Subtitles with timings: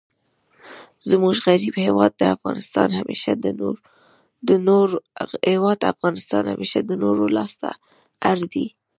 [1.09, 3.31] زموږ غریب هیواد افغانستان همېشه
[6.89, 7.69] د نورو لاس ته
[8.29, 8.67] اړ دئ.